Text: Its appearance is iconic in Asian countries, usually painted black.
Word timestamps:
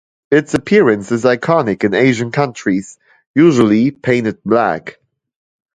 Its 0.31 0.55
appearance 0.55 1.11
is 1.11 1.25
iconic 1.25 1.83
in 1.83 1.93
Asian 1.93 2.31
countries, 2.31 2.97
usually 3.35 3.91
painted 3.91 4.43
black. 4.43 4.97